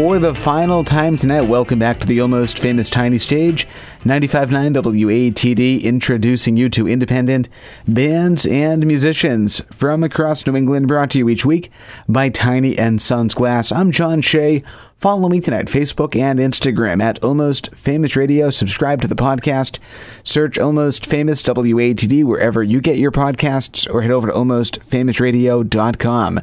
[0.00, 3.68] For the final time tonight, welcome back to the almost famous Tiny Stage.
[4.02, 7.50] 95.9 WATD introducing you to independent
[7.86, 11.70] bands and musicians from across New England, brought to you each week
[12.08, 13.70] by Tiny and Sons Glass.
[13.70, 14.64] I'm John Shea.
[14.96, 18.48] Follow me tonight, Facebook and Instagram at Almost Famous Radio.
[18.48, 19.78] Subscribe to the podcast.
[20.24, 26.40] Search Almost Famous WATD wherever you get your podcasts or head over to almostfamousradio.com.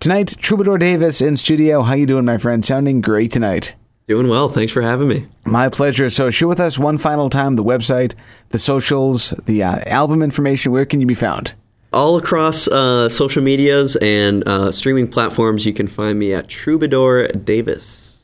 [0.00, 1.82] Tonight, Troubadour Davis in studio.
[1.82, 2.64] How you doing, my friend?
[2.64, 3.74] Sounding great tonight.
[4.06, 4.48] Doing well.
[4.48, 5.26] Thanks for having me.
[5.44, 6.08] My pleasure.
[6.08, 8.14] So, share with us one final time the website,
[8.50, 10.70] the socials, the uh, album information.
[10.70, 11.54] Where can you be found?
[11.92, 17.28] All across uh, social medias and uh, streaming platforms, you can find me at Troubadour
[17.32, 18.18] Davis.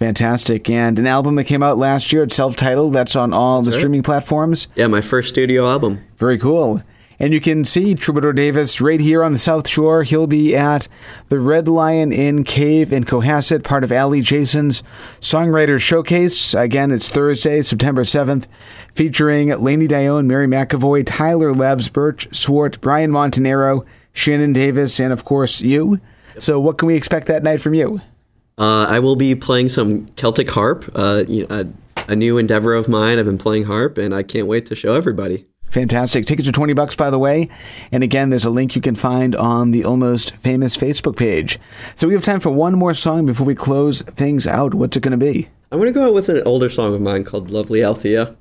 [0.00, 0.68] Fantastic.
[0.68, 2.92] And an album that came out last year, it's self titled.
[2.92, 3.78] That's on all the right.
[3.78, 4.66] streaming platforms.
[4.74, 6.02] Yeah, my first studio album.
[6.16, 6.82] Very cool.
[7.20, 10.04] And you can see Troubadour Davis right here on the South Shore.
[10.04, 10.88] He'll be at
[11.28, 14.82] the Red Lion Inn Cave in Cohasset, part of Allie Jason's
[15.20, 16.54] Songwriter Showcase.
[16.54, 18.46] Again, it's Thursday, September 7th,
[18.94, 25.26] featuring Lainey Dione, Mary McAvoy, Tyler Lebs, Birch Swart, Brian Montanero, Shannon Davis, and of
[25.26, 26.00] course, you.
[26.38, 28.00] So, what can we expect that night from you?
[28.56, 32.72] Uh, I will be playing some Celtic harp, uh, you know, a, a new endeavor
[32.72, 33.18] of mine.
[33.18, 35.46] I've been playing harp, and I can't wait to show everybody.
[35.70, 36.26] Fantastic.
[36.26, 37.48] Tickets are 20 bucks, by the way.
[37.92, 41.58] And again, there's a link you can find on the Almost Famous Facebook page.
[41.94, 44.74] So we have time for one more song before we close things out.
[44.74, 45.48] What's it going to be?
[45.72, 48.36] I'm going to go out with an older song of mine called Lovely Althea.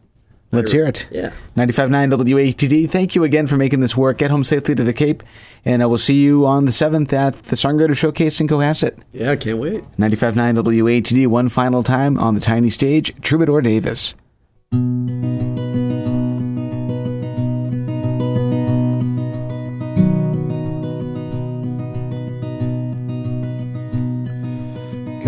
[0.51, 1.07] Let's hear it.
[1.11, 1.31] Yeah.
[1.55, 2.89] 95.9 WATD.
[2.89, 4.17] Thank you again for making this work.
[4.17, 5.21] Get home safely to the Cape.
[5.63, 8.97] And I will see you on the 7th at the Songwriter Showcase in Cohasset.
[9.13, 9.83] Yeah, I can't wait.
[9.99, 14.15] 95.9 WATD, one final time on the tiny stage, Troubadour Davis.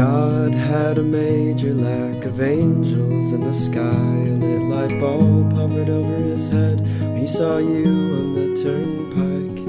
[0.02, 4.16] God had a major lack of angels in the sky.
[4.32, 6.80] A lit light bulb hovered over his head
[7.20, 7.86] he saw you
[8.18, 9.60] on the turnpike.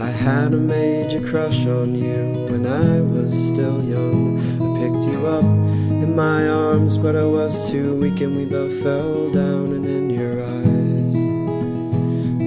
[0.00, 4.40] I had a major crush on you when I was still young.
[4.60, 8.82] I picked you up in my arms, but I was too weak and we both
[8.82, 9.66] fell down.
[9.76, 11.14] And in your eyes,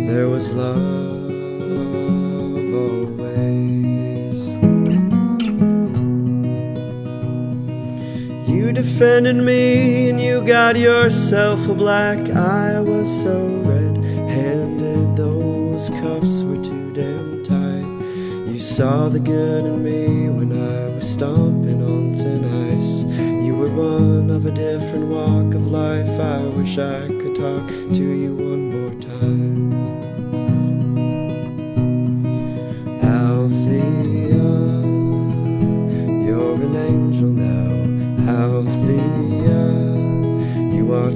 [0.10, 1.11] there was love
[8.72, 12.20] You defended me and you got yourself a black.
[12.30, 18.50] I was so red handed, those cuffs were too damn tight.
[18.50, 22.46] You saw the good in me when I was stomping on thin
[22.80, 23.04] ice.
[23.46, 26.08] You were one of a different walk of life.
[26.08, 29.71] I wish I could talk to you one more time.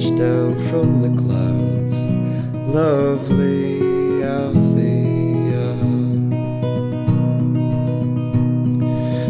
[0.04, 1.96] Down from the clouds.
[2.74, 5.74] Lovely Althea.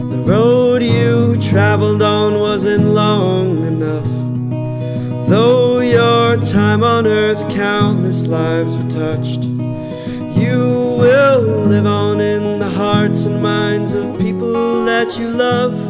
[0.09, 5.29] The road you traveled on wasn't long enough.
[5.29, 9.43] Though your time on earth, countless lives were touched.
[9.43, 15.84] You will live on in the hearts and minds of people that you love.